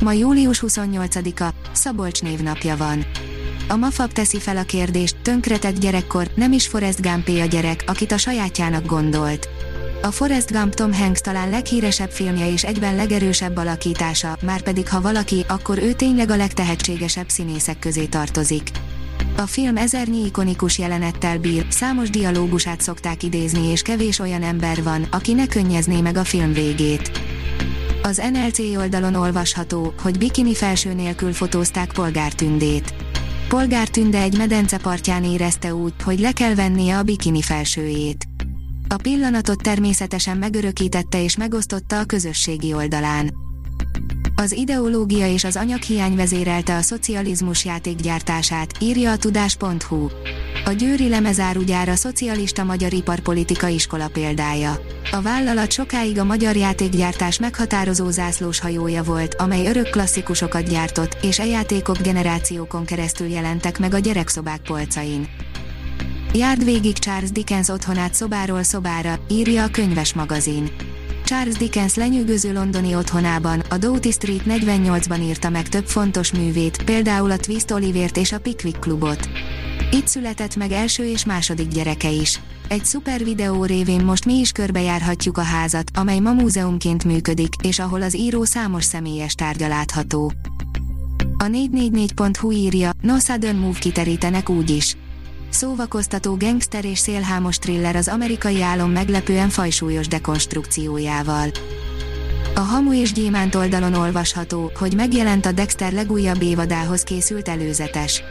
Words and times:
Ma 0.00 0.12
július 0.12 0.62
28-a, 0.66 1.48
Szabolcs 1.72 2.22
névnapja 2.22 2.76
van. 2.76 3.04
A 3.68 3.76
Mafab 3.76 4.12
teszi 4.12 4.38
fel 4.38 4.56
a 4.56 4.62
kérdést, 4.62 5.16
tönkretett 5.22 5.78
gyerekkor, 5.78 6.30
nem 6.34 6.52
is 6.52 6.66
Forrest 6.66 7.02
gump 7.02 7.28
a 7.28 7.44
gyerek, 7.44 7.84
akit 7.86 8.12
a 8.12 8.18
sajátjának 8.18 8.86
gondolt. 8.86 9.48
A 10.02 10.10
Forrest 10.10 10.52
Gump 10.52 10.74
Tom 10.74 10.92
Hanks 10.92 11.20
talán 11.20 11.50
leghíresebb 11.50 12.10
filmje 12.10 12.52
és 12.52 12.64
egyben 12.64 12.94
legerősebb 12.94 13.56
alakítása, 13.56 14.36
már 14.42 14.62
pedig 14.62 14.88
ha 14.88 15.00
valaki, 15.00 15.44
akkor 15.48 15.78
ő 15.78 15.92
tényleg 15.92 16.30
a 16.30 16.36
legtehetségesebb 16.36 17.28
színészek 17.28 17.78
közé 17.78 18.04
tartozik. 18.04 18.70
A 19.36 19.46
film 19.46 19.76
ezernyi 19.76 20.24
ikonikus 20.24 20.78
jelenettel 20.78 21.38
bír, 21.38 21.66
számos 21.68 22.10
dialógusát 22.10 22.80
szokták 22.80 23.22
idézni 23.22 23.70
és 23.70 23.82
kevés 23.82 24.18
olyan 24.18 24.42
ember 24.42 24.82
van, 24.82 25.06
aki 25.10 25.32
ne 25.32 25.46
könnyezné 25.46 26.00
meg 26.00 26.16
a 26.16 26.24
film 26.24 26.52
végét. 26.52 27.25
Az 28.06 28.22
NLC 28.32 28.58
oldalon 28.58 29.14
olvasható, 29.14 29.94
hogy 30.02 30.18
bikini 30.18 30.54
felső 30.54 30.92
nélkül 30.92 31.32
fotózták 31.32 31.92
polgártündét. 31.92 32.94
Polgártünde 33.48 34.20
egy 34.20 34.36
medence 34.36 34.78
partján 34.78 35.24
érezte 35.24 35.74
úgy, 35.74 35.92
hogy 36.02 36.20
le 36.20 36.32
kell 36.32 36.54
vennie 36.54 36.98
a 36.98 37.02
bikini 37.02 37.42
felsőjét. 37.42 38.24
A 38.88 38.96
pillanatot 38.96 39.62
természetesen 39.62 40.36
megörökítette 40.36 41.22
és 41.22 41.36
megosztotta 41.36 41.98
a 41.98 42.04
közösségi 42.04 42.72
oldalán. 42.72 43.45
Az 44.38 44.52
ideológia 44.52 45.32
és 45.32 45.44
az 45.44 45.56
anyaghiány 45.56 46.16
vezérelte 46.16 46.76
a 46.76 46.82
szocializmus 46.82 47.64
játékgyártását, 47.64 48.72
írja 48.80 49.10
a 49.10 49.16
tudás.hu. 49.16 50.08
A 50.64 50.70
Győri 50.70 51.08
lemezárugyár 51.08 51.88
a 51.88 51.94
szocialista 51.94 52.64
magyar 52.64 52.92
iparpolitika 52.92 53.66
iskola 53.66 54.08
példája. 54.08 54.80
A 55.12 55.20
vállalat 55.20 55.72
sokáig 55.72 56.18
a 56.18 56.24
magyar 56.24 56.56
játékgyártás 56.56 57.38
meghatározó 57.38 58.10
zászlós 58.10 58.60
hajója 58.60 59.02
volt, 59.02 59.34
amely 59.34 59.66
örök 59.66 59.90
klasszikusokat 59.90 60.68
gyártott, 60.68 61.16
és 61.22 61.38
e 61.38 61.46
játékok 61.46 61.98
generációkon 61.98 62.84
keresztül 62.84 63.26
jelentek 63.26 63.78
meg 63.78 63.94
a 63.94 63.98
gyerekszobák 63.98 64.60
polcain. 64.60 65.28
Járd 66.32 66.64
végig 66.64 66.98
Charles 66.98 67.30
Dickens 67.30 67.68
otthonát 67.68 68.14
szobáról 68.14 68.62
szobára, 68.62 69.18
írja 69.28 69.62
a 69.62 69.70
könyves 69.70 70.14
magazin. 70.14 70.70
Charles 71.26 71.54
Dickens 71.54 71.94
lenyűgöző 71.94 72.52
londoni 72.52 72.94
otthonában, 72.94 73.60
a 73.60 73.78
Doughty 73.78 74.10
Street 74.10 74.42
48-ban 74.46 75.22
írta 75.22 75.48
meg 75.48 75.68
több 75.68 75.86
fontos 75.86 76.32
művét, 76.32 76.82
például 76.84 77.30
a 77.30 77.36
Twist 77.36 77.70
Olivért 77.70 78.16
és 78.16 78.32
a 78.32 78.38
Pickwick 78.38 78.80
Klubot. 78.80 79.28
Itt 79.92 80.06
született 80.06 80.56
meg 80.56 80.72
első 80.72 81.04
és 81.04 81.24
második 81.24 81.68
gyereke 81.68 82.10
is. 82.10 82.40
Egy 82.68 82.84
szuper 82.84 83.24
videó 83.24 83.64
révén 83.64 84.04
most 84.04 84.24
mi 84.24 84.34
is 84.34 84.50
körbejárhatjuk 84.50 85.38
a 85.38 85.42
házat, 85.42 85.90
amely 85.94 86.18
ma 86.18 86.32
múzeumként 86.32 87.04
működik, 87.04 87.54
és 87.62 87.78
ahol 87.78 88.02
az 88.02 88.16
író 88.16 88.44
számos 88.44 88.84
személyes 88.84 89.34
tárgya 89.34 89.68
látható. 89.68 90.32
A 91.38 91.44
444.hu 91.44 92.50
írja, 92.50 92.90
No 93.00 93.18
Sudden 93.18 93.56
Move 93.56 93.78
kiterítenek 93.78 94.48
úgy 94.48 94.70
is. 94.70 94.96
Szóvakoztató 95.56 96.36
gangster 96.36 96.84
és 96.84 96.98
szélhámos 96.98 97.58
thriller 97.58 97.96
az 97.96 98.08
amerikai 98.08 98.62
álom 98.62 98.90
meglepően 98.90 99.48
fajsúlyos 99.48 100.08
dekonstrukciójával. 100.08 101.50
A 102.54 102.60
Hamu 102.60 102.94
és 102.94 103.12
Gyémánt 103.12 103.54
oldalon 103.54 103.94
olvasható, 103.94 104.70
hogy 104.78 104.94
megjelent 104.94 105.46
a 105.46 105.52
Dexter 105.52 105.92
legújabb 105.92 106.42
évadához 106.42 107.02
készült 107.02 107.48
előzetes. 107.48 108.22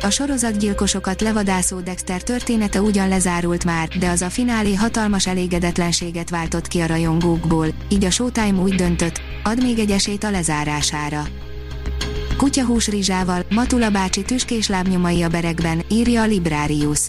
A 0.00 0.10
sorozatgyilkosokat 0.10 1.20
levadászó 1.20 1.80
Dexter 1.80 2.22
története 2.22 2.80
ugyan 2.80 3.08
lezárult 3.08 3.64
már, 3.64 3.88
de 3.88 4.08
az 4.08 4.22
a 4.22 4.30
finálé 4.30 4.74
hatalmas 4.74 5.26
elégedetlenséget 5.26 6.30
váltott 6.30 6.68
ki 6.68 6.80
a 6.80 6.86
rajongókból, 6.86 7.66
így 7.88 8.04
a 8.04 8.10
Showtime 8.10 8.60
úgy 8.60 8.74
döntött, 8.74 9.20
ad 9.42 9.62
még 9.62 9.78
egy 9.78 9.90
esélyt 9.90 10.24
a 10.24 10.30
lezárására. 10.30 11.24
Kutyahús 12.42 12.88
rizsával, 12.88 13.44
Matula 13.50 13.90
bácsi 13.90 14.22
tüskés 14.22 14.68
lábnyomai 14.68 15.22
a 15.22 15.28
berekben, 15.28 15.82
írja 15.90 16.22
a 16.22 16.26
Librarius. 16.26 17.06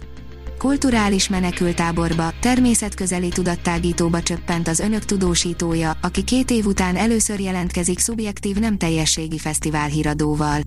Kulturális 0.57 1.29
menekültáborba, 1.29 2.33
természetközeli 2.39 3.29
tudattágítóba 3.29 4.21
csöppent 4.21 4.67
az 4.67 4.79
önök 4.79 5.05
tudósítója, 5.05 5.97
aki 6.01 6.23
két 6.23 6.51
év 6.51 6.65
után 6.65 6.95
először 6.95 7.39
jelentkezik 7.39 7.99
szubjektív 7.99 8.55
nem 8.57 8.77
teljességi 8.77 9.37
fesztivál 9.37 9.87
híradóval. 9.87 10.61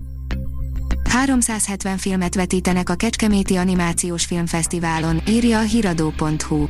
370 1.07 1.97
filmet 1.97 2.35
vetítenek 2.35 2.89
a 2.89 2.95
Kecskeméti 2.95 3.55
Animációs 3.55 4.25
Filmfesztiválon, 4.25 5.21
írja 5.27 5.59
a 5.59 5.61
hiradó.hu. 5.61 6.67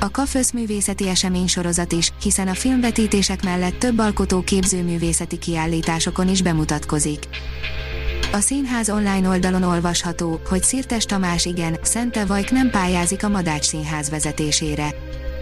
A 0.00 0.10
KAFÖSZ 0.10 0.52
művészeti 0.52 1.08
esemény 1.08 1.46
sorozat 1.46 1.92
is, 1.92 2.12
hiszen 2.22 2.48
a 2.48 2.54
filmvetítések 2.54 3.42
mellett 3.42 3.78
több 3.78 3.98
alkotó 3.98 4.40
képzőművészeti 4.40 5.38
kiállításokon 5.38 6.28
is 6.28 6.42
bemutatkozik. 6.42 7.28
A 8.32 8.40
színház 8.40 8.90
online 8.90 9.28
oldalon 9.28 9.62
olvasható, 9.62 10.40
hogy 10.48 10.62
Szirtes 10.62 11.04
Tamás 11.04 11.44
igen, 11.44 11.78
Szente 11.82 12.24
Vajk 12.24 12.50
nem 12.50 12.70
pályázik 12.70 13.24
a 13.24 13.28
Madács 13.28 13.64
Színház 13.64 14.10
vezetésére. 14.10 14.94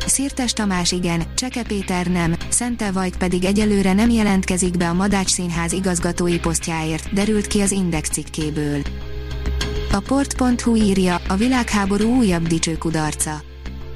Szirtes 0.07 0.53
Tamás 0.53 0.93
igen, 0.93 1.23
Cseke 1.35 1.63
Péter 1.63 2.07
nem, 2.07 2.35
Szente 2.63 2.91
Vajk 2.91 3.17
pedig 3.17 3.45
egyelőre 3.45 3.93
nem 3.93 4.11
jelentkezik 4.11 4.77
be 4.77 4.89
a 4.89 4.93
Madács 4.93 5.29
Színház 5.29 5.73
igazgatói 5.73 6.39
posztjáért, 6.39 7.13
derült 7.13 7.47
ki 7.47 7.61
az 7.61 7.71
Index 7.71 8.09
cikkéből. 8.09 8.83
A 9.93 9.99
port.hu 9.99 10.77
írja, 10.77 11.21
a 11.29 11.37
világháború 11.37 12.17
újabb 12.17 12.47
dicső 12.47 12.79
kudarca. 12.79 13.43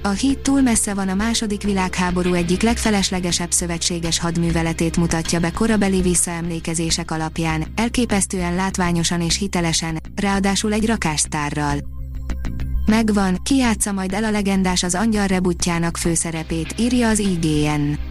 A 0.03 0.09
híd 0.09 0.39
túl 0.39 0.61
messze 0.61 0.95
van 0.95 1.09
a 1.09 1.15
második 1.15 1.63
világháború 1.63 2.33
egyik 2.33 2.63
legfeleslegesebb 2.63 3.51
szövetséges 3.51 4.19
hadműveletét 4.19 4.97
mutatja 4.97 5.41
be 5.41 5.51
korabeli 5.51 6.01
visszaemlékezések 6.01 7.11
alapján, 7.11 7.67
elképesztően 7.75 8.55
látványosan 8.55 9.21
és 9.21 9.39
hitelesen, 9.39 9.99
ráadásul 10.15 10.73
egy 10.73 10.87
rakássztárral. 10.87 11.79
Megvan, 12.87 13.41
ki 13.43 13.57
játsza 13.57 13.93
majd 13.93 14.13
el 14.13 14.25
a 14.25 14.31
legendás 14.31 14.83
az 14.83 14.95
angyal 14.95 15.27
rebutjának 15.27 15.97
főszerepét, 15.97 16.75
írja 16.79 17.09
az 17.09 17.19
IGN. 17.19 18.06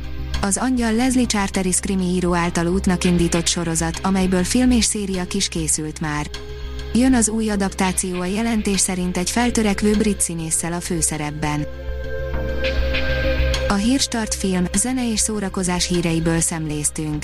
Az 0.45 0.57
angyal 0.57 0.93
Leslie 0.93 1.25
Charteris 1.25 1.79
krimi 1.79 2.03
író 2.03 2.35
által 2.35 2.67
útnak 2.67 3.03
indított 3.03 3.47
sorozat, 3.47 3.99
amelyből 4.03 4.43
film 4.43 4.71
és 4.71 4.85
széria 4.85 5.25
kis 5.25 5.47
készült 5.47 5.99
már. 5.99 6.29
Jön 6.93 7.13
az 7.13 7.29
új 7.29 7.49
adaptáció 7.49 8.19
a 8.19 8.25
jelentés 8.25 8.79
szerint 8.79 9.17
egy 9.17 9.29
feltörekvő 9.29 9.91
brit 9.91 10.21
színésszel 10.21 10.73
a 10.73 10.79
főszerepben. 10.79 11.65
A 13.67 13.73
Hírstart 13.73 14.35
film, 14.35 14.65
zene 14.77 15.11
és 15.11 15.19
szórakozás 15.19 15.87
híreiből 15.87 16.39
szemléztünk. 16.39 17.23